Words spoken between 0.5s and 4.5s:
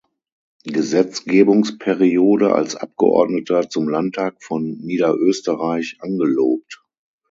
Gesetzgebungsperiode als Abgeordneter zum Landtag